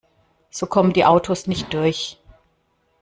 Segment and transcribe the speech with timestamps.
[0.49, 2.19] So kommen die Autos nicht durch.